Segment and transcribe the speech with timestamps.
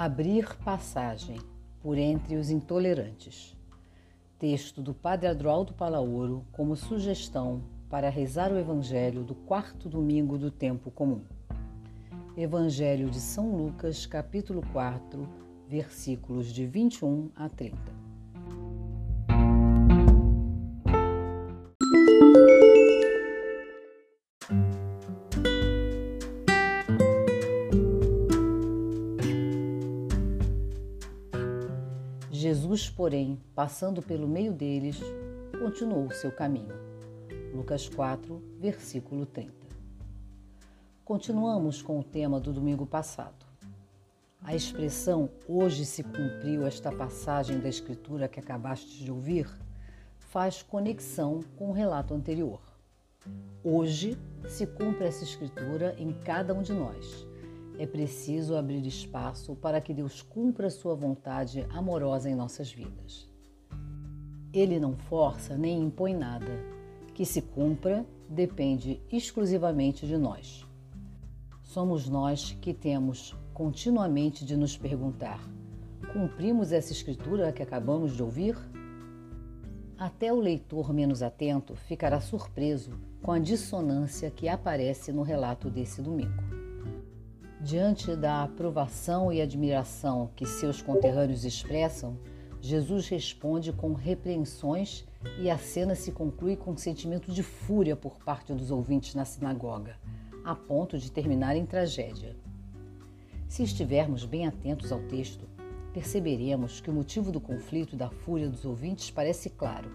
[0.00, 1.40] Abrir passagem
[1.82, 3.56] por entre os intolerantes.
[4.38, 10.52] Texto do Padre Adroaldo Palaoro como sugestão para rezar o Evangelho do quarto domingo do
[10.52, 11.24] tempo comum.
[12.36, 15.28] Evangelho de São Lucas, capítulo 4,
[15.66, 17.97] versículos de 21 a 30.
[32.98, 34.98] Porém, passando pelo meio deles,
[35.60, 36.74] continuou seu caminho.
[37.54, 39.52] Lucas 4, versículo 30.
[41.04, 43.46] Continuamos com o tema do domingo passado.
[44.42, 49.48] A expressão hoje se cumpriu esta passagem da Escritura que acabaste de ouvir
[50.18, 52.60] faz conexão com o relato anterior.
[53.62, 57.27] Hoje se cumpre essa Escritura em cada um de nós
[57.78, 63.28] é preciso abrir espaço para que Deus cumpra sua vontade amorosa em nossas vidas.
[64.52, 66.50] Ele não força nem impõe nada.
[67.14, 70.66] Que se cumpra depende exclusivamente de nós.
[71.62, 75.40] Somos nós que temos continuamente de nos perguntar:
[76.12, 78.56] cumprimos essa escritura que acabamos de ouvir?
[79.96, 86.00] Até o leitor menos atento ficará surpreso com a dissonância que aparece no relato desse
[86.00, 86.67] domingo.
[87.60, 92.16] Diante da aprovação e admiração que seus conterrâneos expressam,
[92.60, 95.04] Jesus responde com repreensões
[95.40, 99.24] e a cena se conclui com um sentimento de fúria por parte dos ouvintes na
[99.24, 99.96] sinagoga,
[100.44, 102.36] a ponto de terminar em tragédia.
[103.48, 105.44] Se estivermos bem atentos ao texto,
[105.92, 109.90] perceberemos que o motivo do conflito e da fúria dos ouvintes parece claro.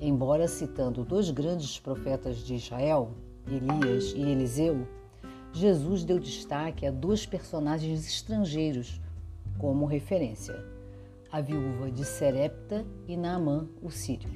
[0.00, 3.10] Embora citando dois grandes profetas de Israel,
[3.46, 4.86] Elias e Eliseu,
[5.52, 9.00] Jesus deu destaque a dois personagens estrangeiros
[9.58, 10.64] como referência:
[11.30, 14.30] a viúva de Serepta e Naamã, o sírio,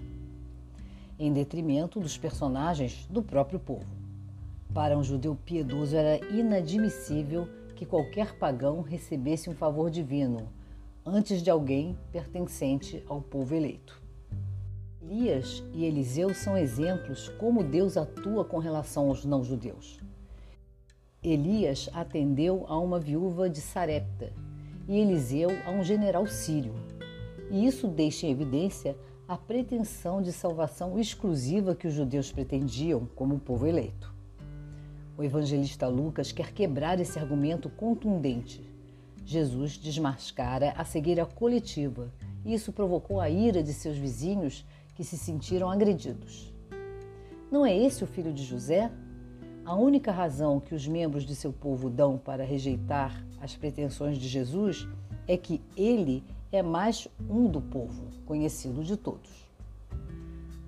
[1.18, 3.86] em detrimento dos personagens do próprio povo.
[4.74, 10.48] Para um judeu piedoso era inadmissível que qualquer pagão recebesse um favor divino
[11.04, 14.02] antes de alguém pertencente ao povo eleito.
[15.00, 20.00] Elias e Eliseu são exemplos como Deus atua com relação aos não-judeus.
[21.32, 24.32] Elias atendeu a uma viúva de Sarepta
[24.86, 26.72] e Eliseu a um general sírio.
[27.50, 33.40] E isso deixa em evidência a pretensão de salvação exclusiva que os judeus pretendiam como
[33.40, 34.14] povo eleito.
[35.18, 38.62] O evangelista Lucas quer quebrar esse argumento contundente.
[39.24, 42.12] Jesus desmascara a cegueira coletiva
[42.44, 44.64] e isso provocou a ira de seus vizinhos
[44.94, 46.54] que se sentiram agredidos.
[47.50, 48.92] Não é esse o filho de José?
[49.66, 54.28] A única razão que os membros de seu povo dão para rejeitar as pretensões de
[54.28, 54.86] Jesus
[55.26, 56.22] é que ele
[56.52, 59.44] é mais um do povo, conhecido de todos.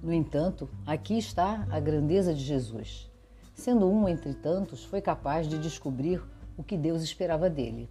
[0.02, 3.08] No entanto, aqui está a grandeza de Jesus.
[3.54, 6.20] Sendo um entre tantos, foi capaz de descobrir
[6.56, 7.88] o que Deus esperava dele.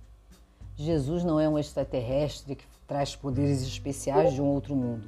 [0.75, 5.07] Jesus não é um extraterrestre que traz poderes especiais de um outro mundo,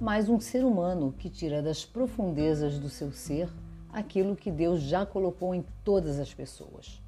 [0.00, 3.48] mas um ser humano que tira das profundezas do seu ser
[3.94, 7.00] aquilo que Deus já colocou em todas as pessoas.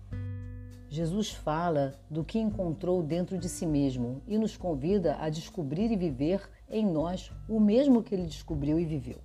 [0.88, 5.96] Jesus fala do que encontrou dentro de si mesmo e nos convida a descobrir e
[5.96, 9.18] viver em nós o mesmo que ele descobriu e viveu.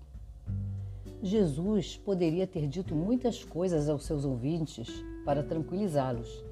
[1.22, 4.90] Jesus poderia ter dito muitas coisas aos seus ouvintes
[5.24, 6.44] para tranquilizá-los.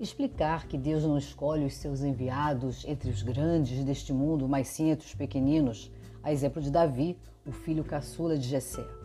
[0.00, 4.90] Explicar que Deus não escolhe os seus enviados entre os grandes deste mundo, mas sim
[4.90, 5.90] entre os pequeninos,
[6.20, 8.97] a exemplo de Davi, o filho caçula de Jessé.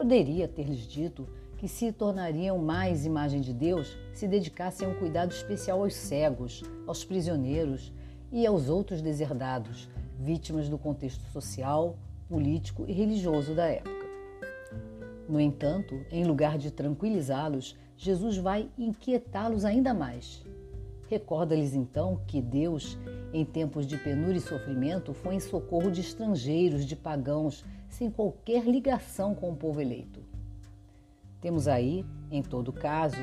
[0.00, 1.28] Poderia ter-lhes dito
[1.58, 7.04] que se tornariam mais imagem de Deus se dedicassem um cuidado especial aos cegos, aos
[7.04, 7.92] prisioneiros
[8.32, 11.98] e aos outros deserdados, vítimas do contexto social,
[12.30, 14.06] político e religioso da época.
[15.28, 20.42] No entanto, em lugar de tranquilizá-los, Jesus vai inquietá-los ainda mais.
[21.10, 22.96] Recorda-lhes então que Deus,
[23.34, 28.64] em tempos de penúria e sofrimento, foi em socorro de estrangeiros, de pagãos, sem qualquer
[28.64, 30.20] ligação com o povo eleito.
[31.40, 33.20] Temos aí, em todo caso,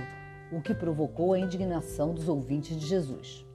[0.52, 3.46] o que provocou a indignação dos ouvintes de Jesus.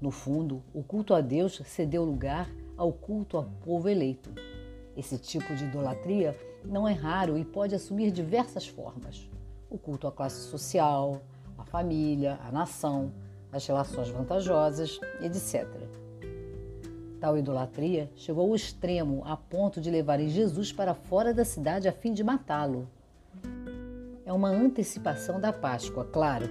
[0.00, 4.30] No fundo, o culto a Deus cedeu lugar ao culto ao povo eleito.
[4.96, 9.28] Esse tipo de idolatria não é raro e pode assumir diversas formas:
[9.68, 11.20] o culto à classe social,
[11.58, 13.12] à família, à nação,
[13.52, 15.66] às relações vantajosas, etc.
[17.20, 21.92] Tal idolatria chegou ao extremo a ponto de levarem Jesus para fora da cidade a
[21.92, 22.88] fim de matá-lo.
[24.24, 26.48] É uma antecipação da Páscoa, claro.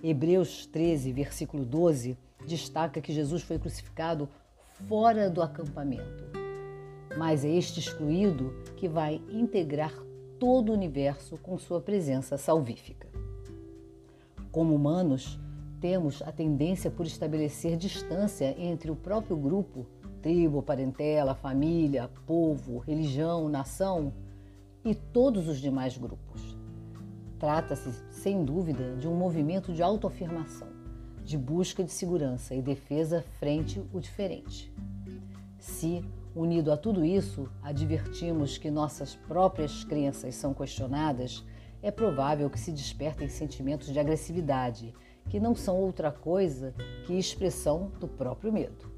[0.00, 4.28] Hebreus 13, versículo 12, destaca que Jesus foi crucificado
[4.88, 6.24] fora do acampamento.
[7.18, 9.92] Mas é este excluído que vai integrar
[10.38, 13.08] todo o universo com sua presença salvífica.
[14.52, 15.40] Como humanos,
[15.82, 19.84] temos a tendência por estabelecer distância entre o próprio grupo,
[20.22, 24.12] tribo, parentela, família, povo, religião, nação
[24.84, 26.56] e todos os demais grupos.
[27.36, 30.68] Trata-se, sem dúvida, de um movimento de autoafirmação,
[31.24, 34.72] de busca de segurança e defesa frente o diferente.
[35.58, 41.44] Se, unido a tudo isso, advertimos que nossas próprias crenças são questionadas,
[41.82, 44.94] é provável que se despertem sentimentos de agressividade,
[45.28, 46.74] que não são outra coisa
[47.06, 48.90] que expressão do próprio medo.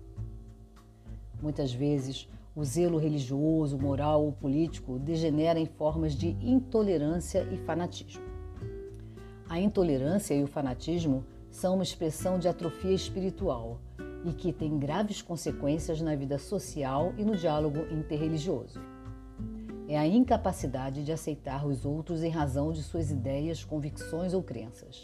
[1.40, 8.22] Muitas vezes, o zelo religioso, moral ou político degenera em formas de intolerância e fanatismo.
[9.48, 13.80] A intolerância e o fanatismo são uma expressão de atrofia espiritual
[14.24, 18.80] e que tem graves consequências na vida social e no diálogo interreligioso.
[19.86, 25.02] É a incapacidade de aceitar os outros em razão de suas ideias, convicções ou crenças.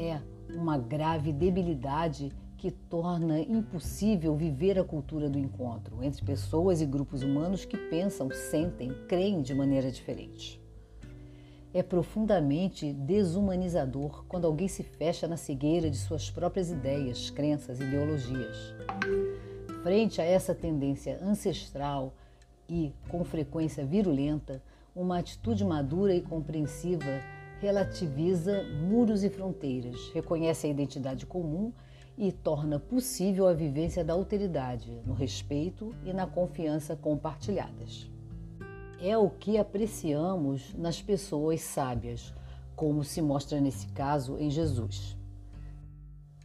[0.00, 0.20] É
[0.54, 7.24] uma grave debilidade que torna impossível viver a cultura do encontro entre pessoas e grupos
[7.24, 10.62] humanos que pensam, sentem, creem de maneira diferente.
[11.74, 18.72] É profundamente desumanizador quando alguém se fecha na cegueira de suas próprias ideias, crenças, ideologias.
[19.82, 22.14] Frente a essa tendência ancestral
[22.68, 24.62] e, com frequência virulenta,
[24.94, 27.20] uma atitude madura e compreensiva
[27.60, 31.72] relativiza muros e fronteiras, reconhece a identidade comum
[32.16, 38.08] e torna possível a vivência da alteridade, no respeito e na confiança compartilhadas
[39.00, 42.34] é o que apreciamos nas pessoas sábias,
[42.74, 45.16] como se mostra nesse caso em Jesus.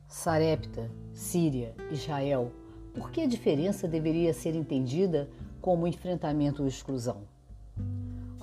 [0.08, 2.52] Sarepta, Síria, Israel,
[2.94, 5.30] por que a diferença deveria ser entendida
[5.60, 7.24] como enfrentamento ou exclusão?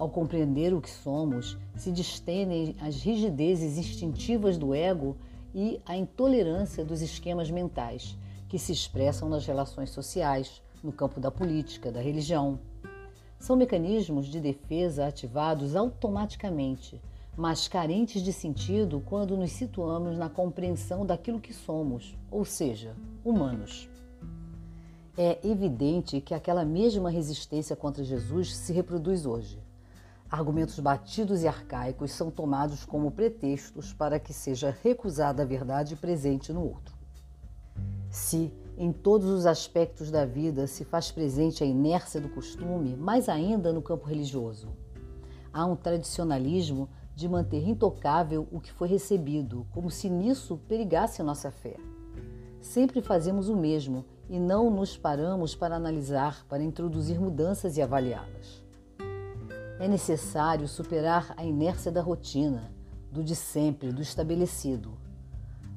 [0.01, 5.15] Ao compreender o que somos, se distendem as rigidezes instintivas do ego
[5.55, 8.17] e a intolerância dos esquemas mentais
[8.49, 12.59] que se expressam nas relações sociais, no campo da política, da religião,
[13.39, 16.99] são mecanismos de defesa ativados automaticamente,
[17.37, 23.87] mas carentes de sentido quando nos situamos na compreensão daquilo que somos, ou seja, humanos.
[25.15, 29.60] É evidente que aquela mesma resistência contra Jesus se reproduz hoje.
[30.31, 36.53] Argumentos batidos e arcaicos são tomados como pretextos para que seja recusada a verdade presente
[36.53, 36.95] no outro.
[38.09, 43.29] Se em todos os aspectos da vida se faz presente a inércia do costume, mais
[43.29, 44.69] ainda no campo religioso.
[45.53, 51.51] Há um tradicionalismo de manter intocável o que foi recebido, como se nisso perigasse nossa
[51.51, 51.77] fé.
[52.61, 58.60] Sempre fazemos o mesmo e não nos paramos para analisar, para introduzir mudanças e avaliá-las.
[59.81, 62.73] É necessário superar a inércia da rotina,
[63.11, 64.97] do de sempre, do estabelecido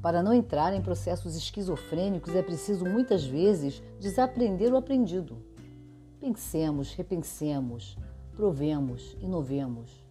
[0.04, 5.38] para não entrar em processos esquizofrênicos, é preciso muitas vezes desaprender o aprendido.
[6.20, 7.98] Pensemos, repensemos,
[8.36, 10.04] provemos, inovemos.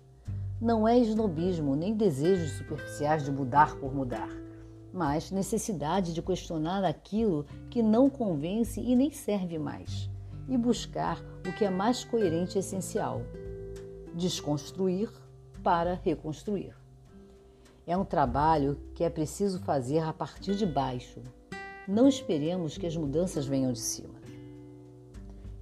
[0.59, 4.31] Não é esnobismo nem desejos superficiais de mudar por mudar,
[4.95, 10.09] mas necessidade de questionar aquilo que não convence e nem serve mais,
[10.49, 13.21] e buscar o que é mais coerente e essencial.
[14.15, 15.11] Desconstruir
[15.63, 16.75] para reconstruir.
[17.87, 21.21] É um trabalho que é preciso fazer a partir de baixo.
[21.89, 24.15] Não esperemos que as mudanças venham de cima.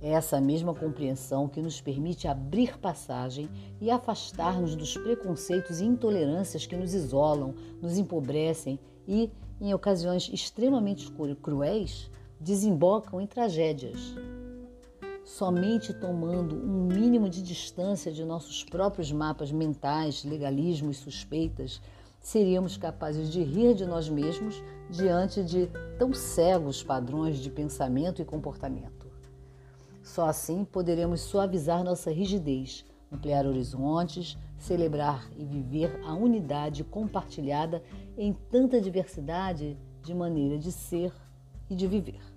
[0.02, 3.48] É essa mesma compreensão que nos permite abrir passagem
[3.80, 9.30] e afastar-nos dos preconceitos e intolerâncias que nos isolam, nos empobrecem e,
[9.60, 11.10] em ocasiões extremamente
[11.42, 14.14] cruéis, desembocam em tragédias.
[15.36, 21.80] Somente tomando um mínimo de distância de nossos próprios mapas mentais, legalismos suspeitas,
[22.20, 24.60] seríamos capazes de rir de nós mesmos
[24.90, 29.06] diante de tão cegos padrões de pensamento e comportamento.
[30.02, 37.84] Só assim poderemos suavizar nossa rigidez, ampliar horizontes, celebrar e viver a unidade compartilhada
[38.18, 41.12] em tanta diversidade de maneira de ser
[41.70, 42.29] e de viver.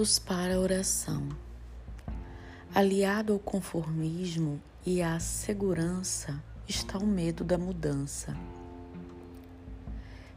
[0.00, 1.28] Para oração.
[2.74, 8.34] Aliado ao conformismo e à segurança está o medo da mudança.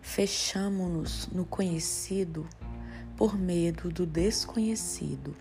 [0.02, 2.46] Fechamo-nos no conhecido
[3.16, 5.34] por medo do desconhecido,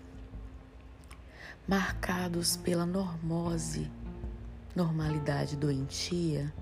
[1.67, 3.91] marcados pela normose,
[4.73, 6.53] normalidade doentia,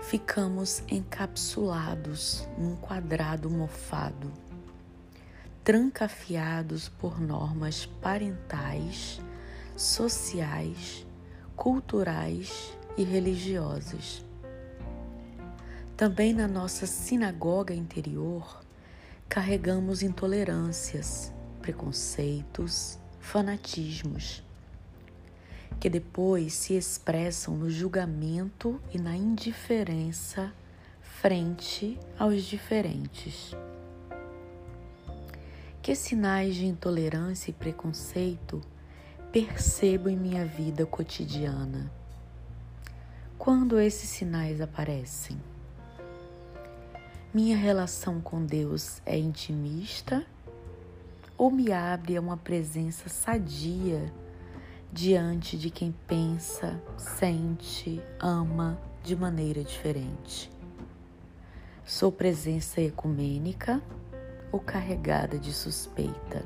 [0.00, 4.32] ficamos encapsulados num quadrado mofado,
[5.68, 9.20] trancafiados por normas parentais,
[9.76, 11.06] sociais,
[11.54, 14.24] culturais e religiosas.
[15.94, 18.64] Também na nossa sinagoga interior,
[19.28, 24.42] carregamos intolerâncias, preconceitos, fanatismos,
[25.78, 30.50] que depois se expressam no julgamento e na indiferença
[31.02, 33.54] frente aos diferentes.
[35.88, 38.60] Que sinais de intolerância e preconceito
[39.32, 41.90] percebo em minha vida cotidiana?
[43.38, 45.40] Quando esses sinais aparecem?
[47.32, 50.26] Minha relação com Deus é intimista
[51.38, 54.12] ou me abre a uma presença sadia
[54.92, 60.50] diante de quem pensa, sente, ama de maneira diferente?
[61.82, 63.82] Sou presença ecumênica
[64.52, 66.44] ou carregada de suspeita?